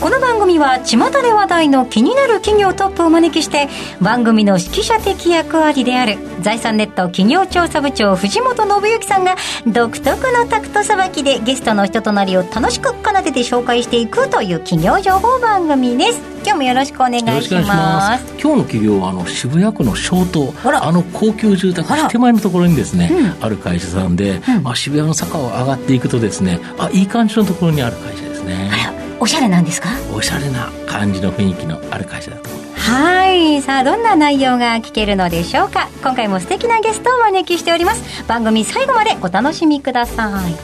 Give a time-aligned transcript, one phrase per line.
[0.00, 3.68] この番組は巷で話題の気になる企業トップをお招きして
[4.00, 9.36] 番組の指揮者的役割である財産ネット企業調査部長藤本信之さんが
[9.66, 16.36] 独特のタクトさばきでゲストの人となりを楽しく奏でて紹介していくという企業情報番組です。
[16.46, 28.70] 今日もよろしくお願いします今日の企業はあの渋谷区の小東ああの高級住宅手前のところにですね、うん、ある会社さんで、うん、まあ、渋谷の坂を上がっていくとですねあいい感じのところにある会社ですね
[29.18, 29.88] おしゃれなんですか？
[30.14, 35.88] おしゃれな感じの雰囲気のある会社だと思いますはいさあどんな内容が聞けるのでしょうか？
[36.02, 38.24] 今回も素敵なゲストをお招きしております。
[38.28, 40.54] 番組最後までお楽しみください。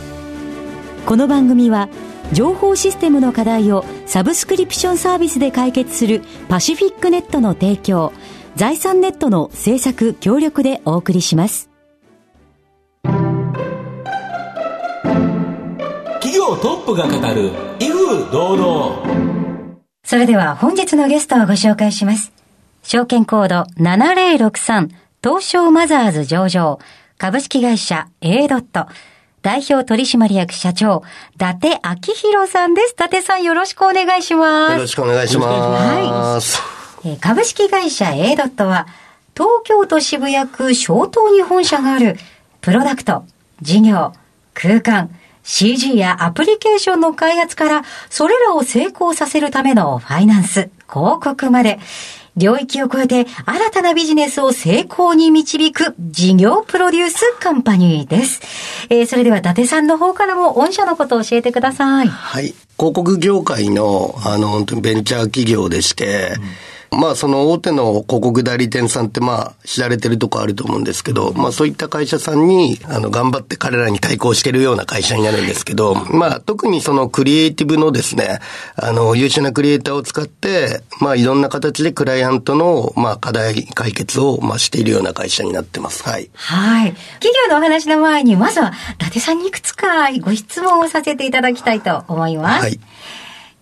[1.06, 1.88] この番組は
[2.32, 8.12] 情報システムの課題をサブスクリプションサービスで解決するパシフィックネットの提供
[8.54, 11.68] 財産ネットの制作協力でお送りします
[16.42, 22.32] 企業トップが語る威風堂々それでは本日のゲストをご紹介します
[22.82, 24.90] 証券コード7063
[25.22, 26.80] 東証マザーズ上場
[27.16, 28.88] 株式会社 A ドット
[29.42, 31.02] 代表取締役社長、
[31.34, 32.92] 伊達昭弘さんです。
[32.92, 34.72] 伊達さんよろしくお願いします。
[34.74, 36.60] よろしくお願いします。
[37.02, 38.86] はい、株式会社 A ドットは、
[39.34, 42.18] 東京都渋谷区小東に本社がある、
[42.60, 43.24] プロダクト、
[43.60, 44.12] 事業、
[44.54, 45.10] 空間、
[45.42, 51.78] CG やアプリケーションの開発から、それらを成功させるためのファイナンス、広告まで、
[52.36, 58.40] 領域を超えて新たなビジネスを成功に導く事業プロデュースカンパニーです。
[58.88, 62.08] えー、それでは伊達さんの方からも御社のことを教えてください。
[62.08, 62.54] はい。
[62.78, 78.40] 広告業界の、あの、本当にベンチャー企業でして、うんまあその大手の広告代理店さんってまあ知られてるとこあると思うんですけど、まあそういった会社さんにあの頑張って彼らに対抗してるような会社になるんですけど、まあ特にそのクリエイティブのですね、
[78.76, 86.02] あの優秀なクリエイターを使って、まあいろんな形でクライアントのまあ課題解決をまあしているような会社になってます。
[86.02, 86.30] はい。
[86.34, 86.92] はい。
[87.20, 92.62] 企業のお話の前にまずは伊達さんにいくつかご質問をさせていただきたいと思います。
[92.62, 92.78] はい。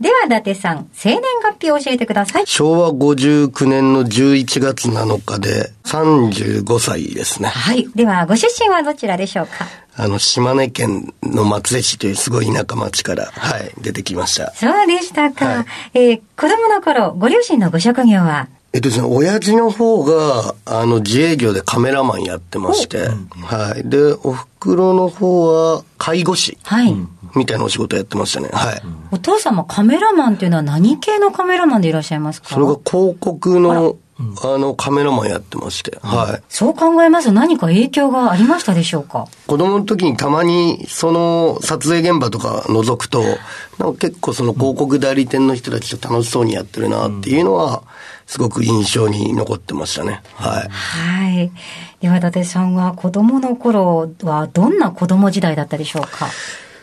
[0.01, 2.47] では、伊達さん、生年月日を教えてください。
[2.47, 7.49] 昭和59年の11月7日で35歳ですね。
[7.49, 7.87] はい。
[7.95, 9.67] では、ご出身はどちらでしょうか？
[9.97, 14.55] あの、島根県の松江市というすごい田舎町から、はい、出てきました。
[14.55, 15.45] そうでしたか。
[15.45, 18.49] はい、えー、子供の頃、ご両親のご職業は？
[18.73, 23.09] えっとですね、親父の方が、あの、自営業でカメラマンやってまして、
[23.43, 23.83] はい。
[23.87, 26.57] で、お袋の方は、介護士。
[26.63, 26.97] はい。
[27.37, 28.49] みたいなお仕事やってましたね。
[28.53, 28.83] はい。
[29.11, 32.49] お父様カメラマンっていうのは何系のカメラマンでいらっしゃいますか？
[32.49, 33.97] それが広告の、
[34.43, 36.43] あの、カメラマンやってまして、はい。
[36.49, 39.27] そう考えますと何か影響がありましたでしょうか？
[39.47, 43.23] 子供の時にたまに、その、撮影現場とか覗くと、
[43.79, 47.83] なんか結構その広告代理店の人たちと楽しそうにやってるなっていうのは、
[48.27, 50.23] すごく印象に残ってましたね。
[50.35, 50.69] はい。
[50.69, 51.51] はい。
[52.01, 56.29] では、伊達さんは子供の頃はどんな子供時代だったでしょうか？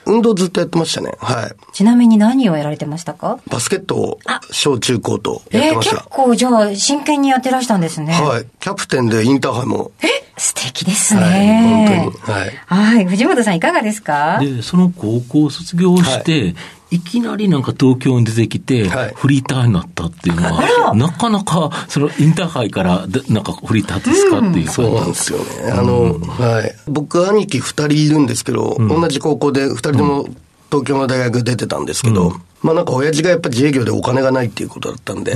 [0.08, 1.12] 運動ずっとやってましたね。
[1.20, 1.74] はい。
[1.74, 3.40] ちなみに何をやられてましたか？
[3.50, 4.20] バスケットを
[4.52, 5.96] 小中高とやってました。
[5.98, 8.14] えー、結構じゃあ真剣にやってらしたんですね。
[8.14, 8.46] はい。
[8.60, 9.92] キャプテンでインターハイも。
[10.02, 10.08] え
[10.38, 11.22] 素敵ですね。
[11.22, 12.38] はい、本当に。
[12.38, 12.52] はい。
[12.66, 13.06] はい。
[13.06, 14.40] 藤本さんいかがですか？
[14.40, 16.56] で、その高校卒業して、はい
[16.90, 25.72] いきなりなんか東京に出てきて、フリーターになったっていうのは、なかなか、そのインターハイからなんかフリーターですかっていう、そうなんですよね。
[25.72, 26.74] あの、はい。
[26.88, 30.28] 僕、兄貴二人いるんですけど、同じ高校で二人とも
[30.70, 35.36] 東京の大学出てたんですけど、まあなんか親父がやっぱ自営業でお金がないっていうことだったんで、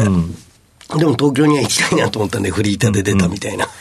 [0.97, 3.65] でも東京には行きたいなと思ったんで、フリーターで出たみたいな。
[3.65, 3.71] うん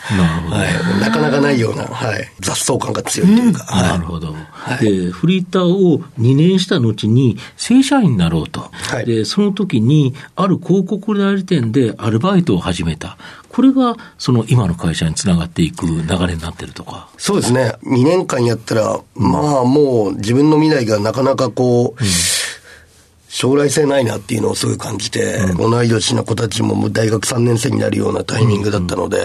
[0.50, 1.00] はい。
[1.00, 2.28] なかなかないような、はい。
[2.40, 3.66] 雑草感が強いというか。
[3.72, 8.70] うん、なるほど、はい、で、フリーターを2年した後に正社員になろうと。
[8.72, 13.16] はい、で、その時に、ある広告代理店でアルバイトを始めた。
[13.48, 15.96] これが、その今の会社につながっていく流
[16.26, 17.08] れになってるとか。
[17.18, 17.74] そうですね。
[17.84, 22.39] 2年間やったら、まあもう自分の未来がなかなかこう、うん
[23.30, 29.18] 将来性ないなっていうのをすごい感じて、うん、同い年の子たちも大学3年生になるようなタイミングだったので、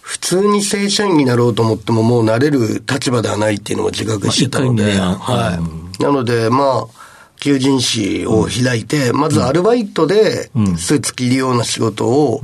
[0.00, 5.58] 普通に正社員になろうと思ってももうなれる立場ではないっていうのを自覚してたので、は
[5.98, 6.02] い。
[6.02, 7.07] なので、まあ、
[7.40, 12.40] 求人誌を開いて、まずアルバイトでスーツ着るような仕事を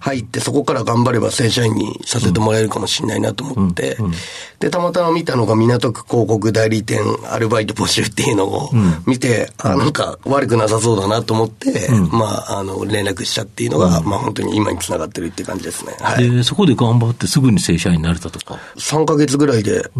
[0.00, 3.98] 入って、そこから頑張れば正社員にさせてもらえるかもしれないなと思って、
[4.60, 7.00] で、たまたま見たのが港区広告代理店
[7.30, 8.70] アルバイト募集っていうのを
[9.06, 15.94] 見て、あ、なんか悪くなさそうだなと思って、まあ、あの、連絡したっていうのが、まあ本当に今につながってるって感じですね。
[16.00, 16.30] はい。
[16.30, 19.90] で、そこで頑張ってすぐに正社員になれたとか ?3 ヶ月ぐらいで、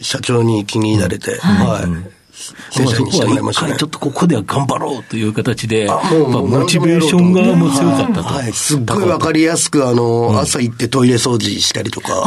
[0.00, 2.23] 社長に気に入られて、はい
[2.70, 3.76] 正社員にしてもらいましたね。
[3.78, 8.22] ちょっとここでは頑張ろうという形で、もうモチベーションがも強かったと。
[8.22, 12.22] はい、すっごいわかりやすく、あの、朝行ってトイレ掃除したりとか、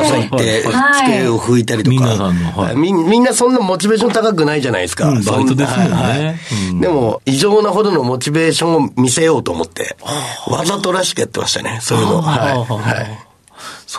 [0.00, 0.64] 朝行って、
[1.04, 2.74] 机を拭いたりとか。
[2.74, 5.10] みんなそんなモチベーション高くないじゃないですか。
[5.10, 6.40] バイトですよね。
[6.80, 9.96] でも、異常なほどのモチベーションを見せようと思って、
[10.48, 12.20] わざとらしくやってましたね、そういうの。
[12.22, 12.66] は
[13.02, 13.29] い。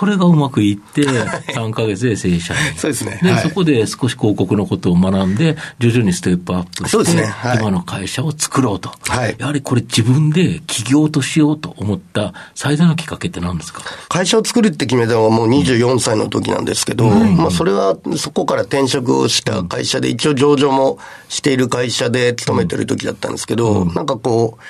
[0.01, 2.59] それがうまくいって、3か月で正社員。
[2.75, 3.19] そうですね。
[3.21, 7.25] で、はい、そこで少し広告のことを学んで、徐々にステップアップして、そうですね。
[7.25, 8.89] はい、今の会社を作ろうと。
[9.07, 13.83] はい、やはりこれ自分で起業としようと思った最大のきっかけって何ですか？
[14.09, 20.97] 会社を作るって決めたのはもう24歳の時なんですけど、うん、まあそれはそこから転職をした会社で、一応上場も
[21.29, 24.63] している会社で勤めてる時だったんですけど、うん、なんかこう、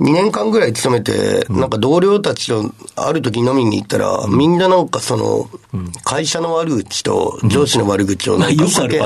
[0.00, 5.48] 2年間ぐらい勤めて、なんか同僚たちとある時飲みに行ったら、みんななんかその、
[6.02, 9.00] 会社の悪口と上司の悪口をなんか酒、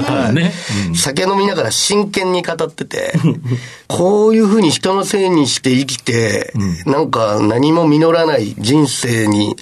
[0.94, 3.12] 酒飲みながら真剣に語ってて、
[3.86, 6.54] こういうふうに人のせいにして生きて、
[6.86, 9.56] なんか何も実らない人生に、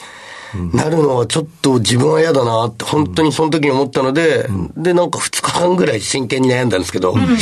[0.73, 7.37] なるのはちょっと自分は嫌だなって、本当にその時に思ったので、で、なんか2日間ぐらい真剣に悩んだんですけど、2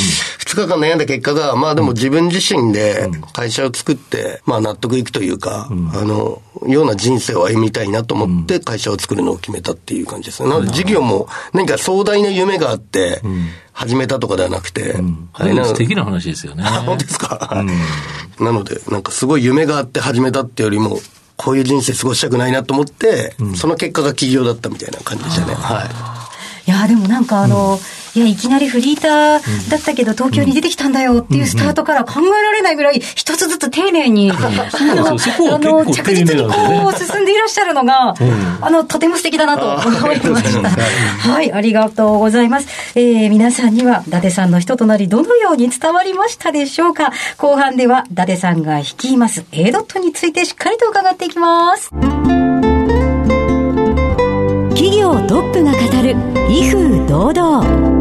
[0.46, 10.48] 日間悩んだ結果が、まあでも自分自身で会社を作って、まあ納得いくというか、あの、ような人生を歩みたいなと思って会社を作るのを決めたっていう感じですね。
[10.48, 13.20] なので事業も何か壮大な夢があって、
[13.74, 14.92] 始めたとかではなくて。
[14.92, 16.62] うん、はい、素敵な話ですよね。
[16.86, 17.66] 本当ですか、うん、
[18.46, 21.00] なので、なんかすごい夢があって始めたってよりも、
[21.36, 25.54] こういう人生過ごしたくないなと思って、うん、その結果が起業だったみたいな感じでしたね。
[25.54, 25.84] は
[26.66, 26.70] い。
[26.70, 38.14] いや、でもなんかあの、うんいや、いきなりフリーターだったけど、東京に出てきたんだよっていうスタートから考えられないぐらい、一つずつ丁寧に、あの、着実にこう、進んでいらっしゃるのが、
[38.60, 40.70] あの、とても素敵だなと思いました。
[40.70, 42.68] はい、ありがとうございます。
[42.94, 47.10] えー、皆さんには、伊達さんの人となり、どのように伝わりましたでしょうか？
[47.36, 51.90] 後半では、伊達さんが率います A ドットについてしっかりと伺っていきます。
[54.70, 56.16] 企業トップが語る
[56.50, 57.93] 威風堂々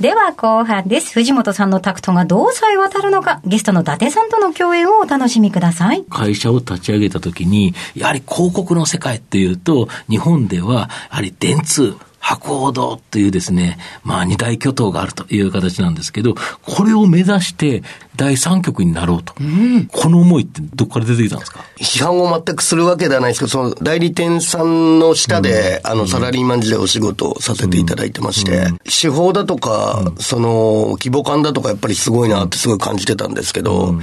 [0.00, 1.14] では後半です。
[1.14, 6.04] 藤本さんのタクトがどうさえ渡るのか、ゲストの伊達さんとの共演をお楽しみください。
[6.10, 11.96] 会社を立ち上げたときに、やはり広告の世界っていうと、日本では、やはり電通、
[12.26, 17.84] 博報堂というですね、まあ二大巨頭があるという形なんですけど、これを目指して
[18.16, 19.32] 第三局になろうと。
[19.40, 21.60] うん、この思いってどこから出てきたんですか？
[21.78, 33.94] 批判を全くするわけではないですけど、その代理店さんの下で、うん、あの、サラリーマン時代お仕事をさせていただいてまして、うん、手法だとか、その、規模感だとかやっぱりすごいなってすごい感じてたんですけど、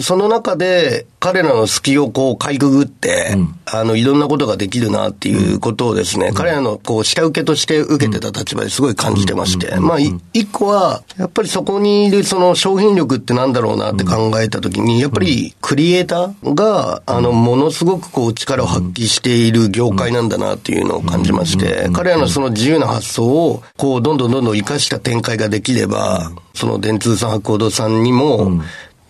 [0.00, 28.62] その中で、彼らの隙をこう、かいくぐって、うん、あの、いろんなことができるなっていうことをですね、うん、彼らのこう、下請けとして受けてた立場ですごい感じてまして、まあ、一個は、やっぱりそこにいるその商品力ってなんだろうなって考えたときに、やっぱりクリエイターが、あの、ものすごくこう、力を発揮している業界なんだなっていうのを感じまして、彼らのその自由な発想を、こう、どんどんどんどん活かした展開ができれば、その電通さん、博報堂さんにも、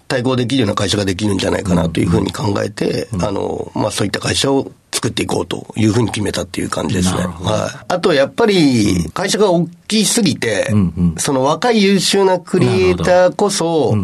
[0.08, 7.20] 対抗できるような会社ができるんじゃないかなというふうに考えて、あの、まあ、そういった会社を作っていこうというふうに決めたっていう感じですね。
[7.20, 7.84] はい。
[7.88, 10.72] あと、やっぱり、会社が大きすぎて、
[11.18, 13.94] その若い優秀なクリエイターこそ、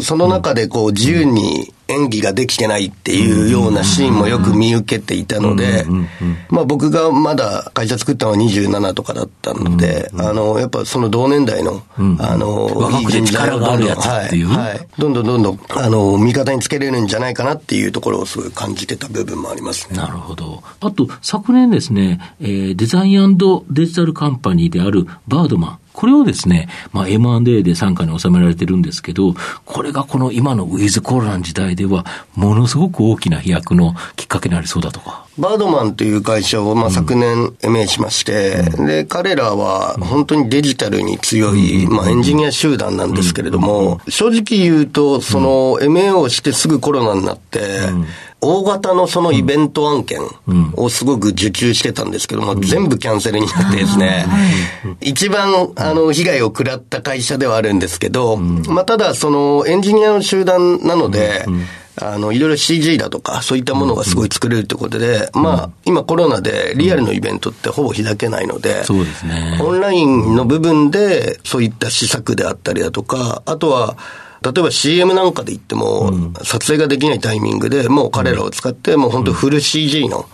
[0.00, 5.84] その中でこう自由に演技ができてないっていうようなシーンもよく見受けていたので、
[6.48, 11.82] まあ僕がまだ会社作ったのは27とかだったので、あの、やっぱその同年代の、
[12.18, 14.86] あの、いい人材をどんどん、はい、はい。
[14.98, 19.96] どんどんどんどん、あの、味方につけれるんじゃないかなっていうところをすごい感じてた部分もありますね。
[19.96, 20.62] なるほど。
[20.80, 23.38] あと、昨年ですね、えー、デザイン
[23.70, 29.34] デジタルカンパニーであるバードマン、これをですね、まあ M&A で参加に収められてるんですけど、
[29.64, 35.24] これがこの今のウィズコロナの時代では、ものすごく大きな飛躍のきっかけになりそうだとか。
[35.38, 47.80] バードマンという会社を、まあ、昨年 MA しまして、うん、で、彼らは本当にデジタルに強い、まあ、エンジニア集団なんですけれども、正直言うと、その MA をしてすぐコロナになって、
[48.44, 50.20] 大型のそのイベント案件
[50.76, 54.26] をすごく受注してたんですけども、全部キャンセルになってですね、
[55.00, 61.46] 一番、あの、被害を食らった会社ではあるんですけど、まあ、ただ、その、エンジニアの集団なので、
[62.00, 69.58] あの、いろいろ CG だとか、そういったものがすごい作れるってことで、まあ、今コロナでリアルのイベントってほぼ開けないので、そうですね。
[69.62, 73.96] オンラインの部分で、そういった施策であったりだとか、あとは、
[74.44, 80.26] 例えば CM なんかで言っても、撮影ができないタイミングでもう彼らを使って、もう本当フル CG の、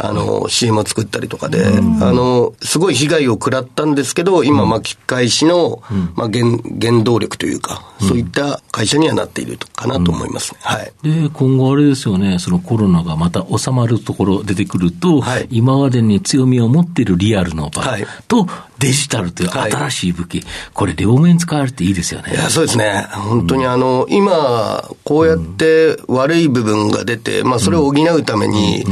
[0.00, 1.70] あの、CM を作ったりとかで、あ
[2.12, 5.82] の、すごい被害を食らったんですけど、今巻き返しの、
[6.14, 6.44] まあ、原、
[6.80, 10.60] 原動力というか、そういった会社にはなっているかなと思いますね。
[10.62, 10.92] はい。
[11.02, 15.48] で、今後あれですよね、そのコロナがまた収まるところ出てくると、はい。
[15.50, 18.06] 今までに強みを持っているリアルの場はい。
[18.28, 18.46] と、
[18.78, 19.72] デジタルというはい。
[19.72, 22.32] 新しい武器、これ両面使われていいですよね。
[22.32, 23.06] いや、そうですね。
[23.10, 28.84] 本当にあの、今、こうやって悪い部分が出て、まあ、それを補うために、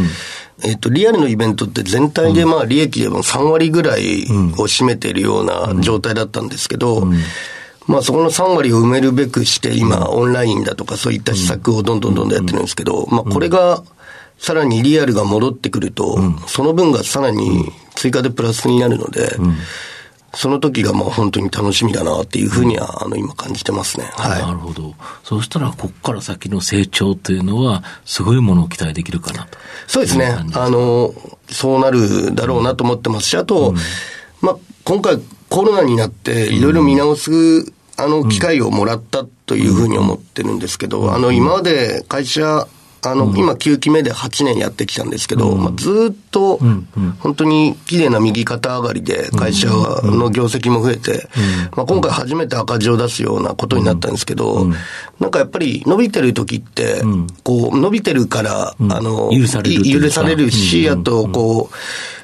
[0.65, 7.07] えっと、リアルのイベントって全体でまあ、利益でも3割ぐらいを占めているような状態だったんですけど、
[7.87, 13.83] まあ、そこの3割を埋めるべくして、今、オンラインだとかそういった施策をどんどんどんどんやってるんですけど、まあ、これが、
[14.39, 19.37] さらにリアルが戻ってくると、その分がさらに追加でプラスになるので、
[20.37, 24.05] その時がもう本当に楽しみだなっていうふうには、あの、今感じてますね。
[24.19, 24.95] なはるほど。
[25.25, 29.59] そうしたら、ここから先の成長というのは、すごいものを期待できるかなと。
[29.59, 29.61] い。
[29.87, 30.37] そうですね。
[30.53, 31.15] あの、
[31.49, 33.75] そうなるだろうなと思ってますし、あと、
[34.43, 37.31] まあ、今回コロナになって、いろいろ見直す、
[37.97, 42.69] あの、機会をもらったというふうに思ってるんですけど、あの、今まで会社、
[43.11, 46.59] あの、今9期目で8年やってきたんですけど、まあ、ずーっと、
[47.21, 51.29] 本当に綺麗な右肩上がりで会社の業績も増えて、
[51.77, 54.67] まあ、今回初めて赤字を出すようなことになったんですけど、
[55.21, 57.03] なんかやっぱり伸びてる時って、
[57.43, 59.31] こう、伸びてるから、あの、
[59.85, 61.77] 許されるし、あと、こう、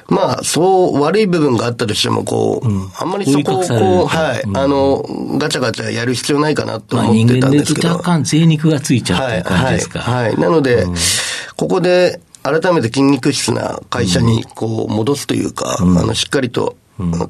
[0.07, 2.67] まあ、そう、悪い部分があったとしても、こう、
[3.01, 5.05] あんまりそこを、こう、はい、あの、
[5.37, 7.87] ガチャガチャやる必要ないかなとまあ、思ってたんですけど。
[7.89, 9.99] 言うと若干贅肉がついちゃうとはいい、う感じですか。
[9.99, 10.25] はい。
[10.25, 10.85] はいなので、
[11.55, 16.75] ここで、改めて筋肉質な会社に、こう、戻すというか、あの、しっかりと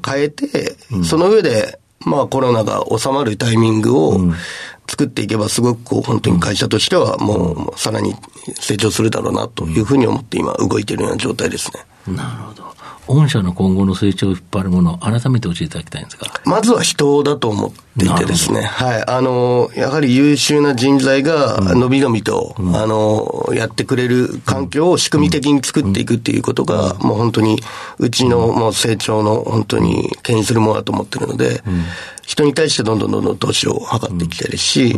[0.04, 4.18] 変えて、その上で、まあ、コロナが収まるタイミングを
[4.88, 8.14] 作っていけば、すごくこう、本当に会社としては、もう、さらに
[8.60, 11.84] 成長するだろうな、というふうに思って今、動いているような状態ですね。
[12.06, 12.74] なるほど。
[13.06, 16.26] 御社の今後の成長を引っ張るものを改めて教えていただきたいんですが。
[16.44, 19.04] まずは人だと思っていてですね、はい。
[19.06, 27.60] あの、やはり優秀な人材が、のびのびと、あの、やってくれる環境を仕組み的に作っていくっていうことが、もう本当に、
[27.98, 31.62] うちのもう成長の本当に牽引するものだと思ってるので、
[32.26, 34.96] 人に対してどんどんどんどん投資を図っていきたいですし、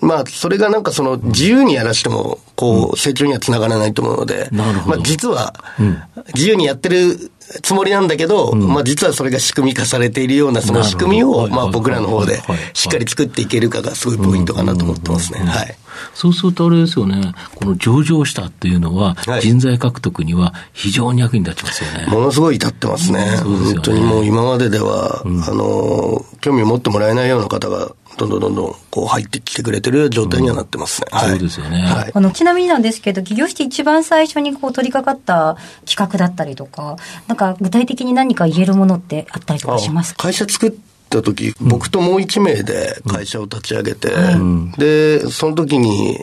[0.00, 4.96] まあ、それがなんかその、自由にやらしても、こう、成長にはつながらないと思うので、なるほど。
[4.96, 5.54] まあ、実は、
[6.34, 7.30] 自由にやってる
[7.62, 15.40] つもりなんだけど、まあ実はそれが仕組み化されているようなその仕組みを、まあ僕らの方ではいはいしっかり作っていけるかがすごいポイントかなと思ってますね。
[15.40, 15.76] はい。
[16.14, 19.40] そうするとあれですよね、この上場したっていうのは、はい。
[19.40, 22.06] 人材獲得には非常に役に立ちますよね。
[22.06, 23.36] ものすごい立ってますね。
[23.36, 23.72] すよね。
[23.72, 31.08] 本当にもう今まででは、あの、興味を持ってもらえないような方が、どんどんどんどんこう入ってきてくれてる状態にはなってますね。
[31.12, 31.30] はい。
[31.30, 31.82] そうですよね。
[31.82, 32.10] はい。
[32.12, 35.56] あの、ちなみになんですけど、起業して一番最初にこう取り掛かった
[35.86, 36.96] 企画だったりとか、
[37.28, 40.24] なんか具体的に何か言えるものってあったりとかしますか？
[40.24, 40.72] 会社作っ
[41.08, 44.10] た時、僕ともう一名で会社を立ち上げて、
[44.76, 46.18] で、その時に、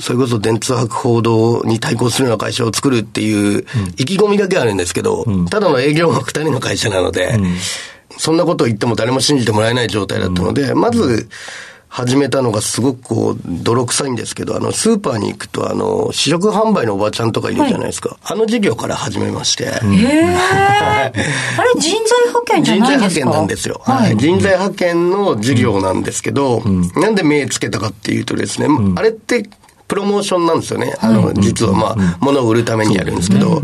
[0.00, 3.64] それこそ電通博報道に対抗するような会社を作るっていう
[3.96, 7.38] 意気込みだけあるんですけど、ただの営業マン二人の会社なので、
[8.18, 11.28] そんなことを言っても誰も信じてもらえない状態だったので、まず、
[11.90, 18.18] 始めたのがすごくこう、泥臭いんですけど、あの、スーパーに行くと、あの、試食販売のおばちゃんとかいるじゃないですか。
[18.22, 19.72] あの事業から始めまして、へえ。
[19.72, 21.12] あれ、
[21.80, 23.24] 人材派遣じゃ人材派ないですか？
[23.24, 23.80] 遣なんですよ。
[23.84, 24.16] はい。
[24.18, 26.60] 人材派遣の事業なんですけど、
[26.94, 29.48] なんで目つけたかっていうとですね、あれって、
[29.88, 30.94] プロモーションなんですよね。
[31.00, 33.62] あの、実はまあ、物を売るためにやるんですけど。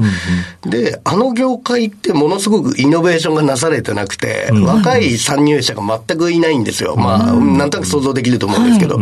[0.62, 6.96] で、あの業界ってものすごくイノベーションがなされてなくて、若い参入者が全くいないんですよ。
[6.96, 8.98] まあ、なんとなく想像できると思うんですけど。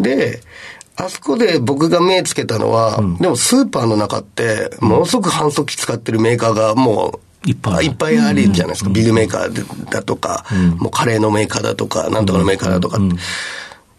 [0.00, 0.40] で、
[0.96, 7.74] あそこで僕が目つけたのは、でもスーパーの中って、ものすごく反則機使ってるメーカーがもう、いっぱい。
[7.74, 8.90] あるいっぱいあるじゃないですか。
[8.90, 10.44] ビッグメーカーだとか、
[10.78, 12.98] もうカレーのメーカーだとか、なんとかのメーカーだとか。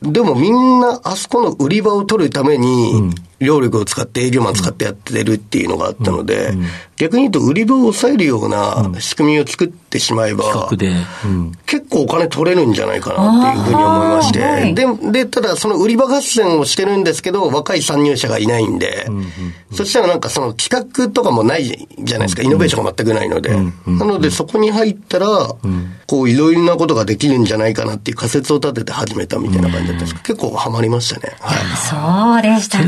[0.04, 3.12] でもみんなあそこの売り場を取るために、
[3.46, 6.54] 労力を使って営業マン使ってやってるっていうのがあったので、
[6.98, 10.94] 逆に言うと売り場を抑えるような仕組みを作ってしまいば、企画で。
[11.26, 11.52] うん。
[11.66, 19.32] 結構お金取れるんじゃないかなっていうふうに思いまして、はい、で、で、ただその売り場合戦をしてるんですけど、若い参入者がいないんで、うんうんうん、
[19.72, 21.64] そしたらなんかその企画とかもない
[22.00, 23.50] じゃないですか、イノベーションが全くないので。
[23.50, 31.36] うんうん、なのでそこに入ったら、うん、こういろいろなことができるんじゃないかなっていう仮説を立てて始めたみたいな感じだったんですけど、結構ハマりましたね。
[31.40, 32.80] はい、そうでした。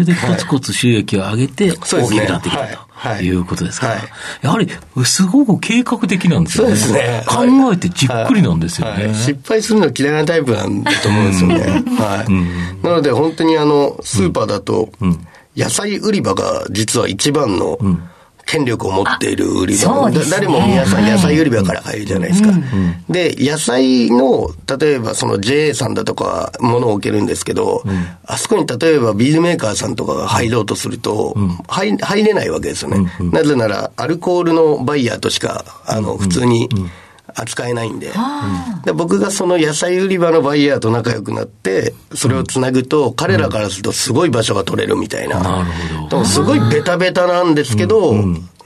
[0.46, 2.86] ツコツ収益を上げて、大きくなってきたと。
[2.96, 4.04] はい、いうことですから、はい、
[4.42, 4.70] やはり
[5.06, 6.76] すごく計画的なんですよね。
[6.76, 7.24] そうですね。
[7.28, 9.08] 考えてじっくりなんですよね。
[9.08, 11.84] はい、失敗するの嫌いなタイプなんだと思うんですよね。
[11.98, 12.86] はい。
[12.86, 14.90] なので本当にあの、スーパーだと、
[15.56, 18.10] 野菜売り場が実は一番の、うん
[18.46, 22.52] 権力を持っている売り場、ね、誰も皆さん野菜売り場から入るじゃないですか。
[22.52, 22.58] は
[23.10, 24.50] い、で、野菜の、
[24.80, 33.32] 例えばその JA さんだとか物を置けるんですけど、うん、あそこに例えばビールメーカーさんとかが入ろうとすると、うん、入入れないわけですよね、うんうん。
[33.34, 36.90] なぜなら、アルコールのバイヤーとしか、あの、普通に、うん
[37.36, 38.12] 扱えないんで。
[38.84, 45.66] で僕がその野菜売り場のバイヤーと仲良くなってそれをつなぐと、彼らからするとすごい場所が取れるみたいな、なる
[46.04, 46.26] ほど。
[46.26, 48.16] すごいベタベタなんですけど、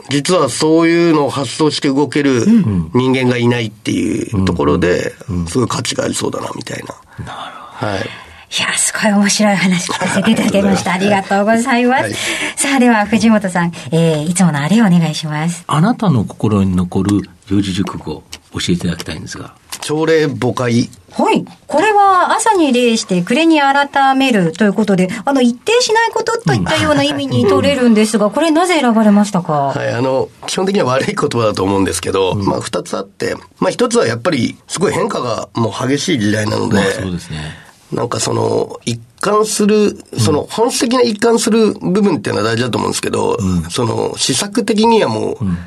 [0.09, 2.45] 実はそういうのを発想して動ける
[2.93, 5.13] 人間がいないっていうところで、
[5.47, 7.25] すごい価値がありそうだなみたいな。
[7.25, 7.91] なるほど。
[7.91, 8.29] はい。
[8.51, 10.93] いや、すごい面白い話聞かせていただきました。
[10.93, 12.01] ありがとうございます。
[12.01, 12.13] はい、
[12.55, 15.63] さあ、では、藤本さん、えー、いつものあれをお願いします。
[15.67, 19.55] あなたの心に残る四字熟語、教えていただきたいんですが。
[19.81, 20.89] 朝礼誤解。
[21.11, 21.45] はい。
[21.67, 29.53] これは朝に礼して暮れに改めるということで、あの、一定しないことといったような意味に取れるんですが、これなぜ選ばれましたか？
[29.69, 37.55] はい、あの、基本的には悪い言葉だと思うんですけど、うん、まあ二つあって、まあ一つはやっぱりすごい変化がもう激しい時代なので、まあ、そうですね。
[37.91, 45.57] なんかその、一貫する、その本質的な一貫する部分っていうのは大事だと思うんですけど、うん、その、施策的にはもう、うん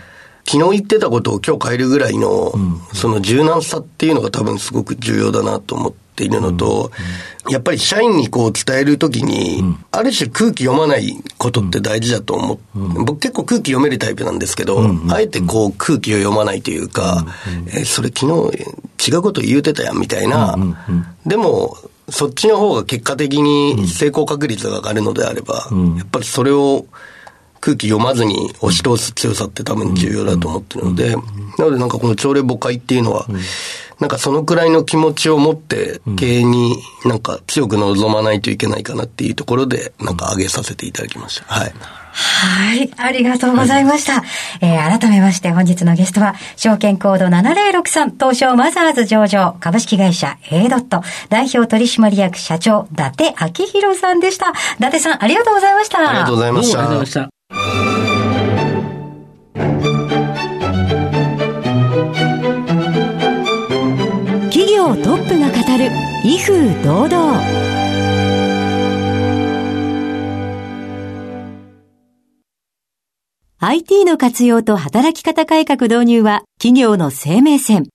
[0.46, 2.52] 昨日言ってたことを今日変えるぐらいの、
[2.92, 6.90] その柔軟さっていうのが多分すごく重要だなと思っているのと、
[7.48, 13.04] やっぱり社員にこう伝えるときに、ある種空気読まないことって大事だと思う。
[13.04, 17.26] 僕結構空気読めるタイプなんですけど、あえてこう空気を読まないというか、
[17.72, 20.56] え、それ昨日違うこと言うてたやんみたいな、
[21.26, 21.76] でも、
[22.08, 26.84] そっちの方が結果的に成功確率が上がるのであれば、やっぱりそれを
[27.62, 33.24] 空気読まずに押し通す強さって多分重要だと思ってるので、なのでなんかこの朝礼誤解っていうのは、
[34.00, 41.44] なんかそのくらいの気持ちを持って経営になんか強く望まないといけないかなっていうところで、なんか上げさせていただきました。
[41.44, 41.72] はい。
[42.12, 42.90] はい。
[42.96, 44.14] ありがとうございました。
[44.14, 44.24] はい、
[44.62, 54.50] えー、改めまして本日のゲストは、証券コード7063東証マザーズ上場株式会社 A ドット代表取締役社長、伊達明宏さんでした。
[54.50, 56.10] 伊達さん、ありがとうございました。
[56.10, 57.41] ありがとうございました。
[66.24, 67.42] 威風堂々
[73.58, 77.88] ？IT の活用と働き方改革導入は企業の生命線。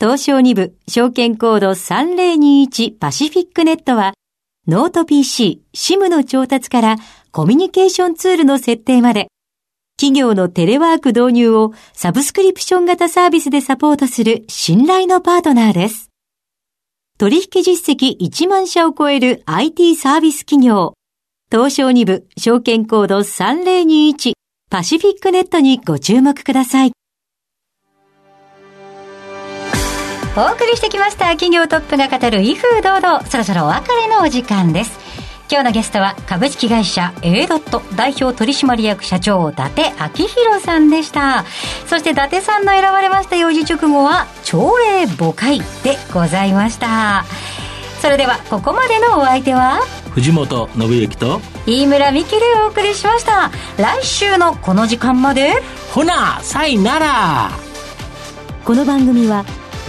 [0.00, 4.14] 東証2部証券コード3021パシフィックネットは
[4.66, 6.96] ノート PC、SIM の調達から
[7.30, 9.28] コミュニケーションツールの設定まで、
[9.98, 16.09] 企業のテレワーク導入をサブスクリプション型サービスでサポートする信頼のパートナーです。
[17.20, 20.94] 取引実績1万社を超える IT サービス企業、
[21.52, 24.32] 東証2部証券コード3021
[24.70, 26.92] パシフィックネットにご注目ください。
[30.34, 31.26] お送りしてきました。
[31.26, 33.26] 企業トップが語る威風堂々。
[33.26, 34.98] そろそろお別れのお時間です。
[35.50, 41.44] 今日のゲストは株式会社 A ドット代表取締役社長伊達明宏さんでした。
[41.88, 47.24] そして伊達さんの選ばれました四字直後は朝礼母会でございました。
[48.00, 49.80] それではここまでのお相手は
[50.12, 53.50] 藤本信之と飯村美希でお送りしました。
[53.76, 55.54] 来週のこの時間まで。
[55.92, 57.50] ほなさいなら。
[58.64, 59.44] この番組は